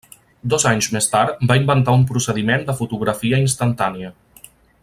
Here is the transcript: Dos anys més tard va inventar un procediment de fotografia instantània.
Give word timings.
Dos 0.53 0.63
anys 0.69 0.87
més 0.95 1.07
tard 1.11 1.43
va 1.51 1.59
inventar 1.61 1.95
un 1.99 2.07
procediment 2.13 2.67
de 2.71 2.77
fotografia 2.83 3.45
instantània. 3.47 4.15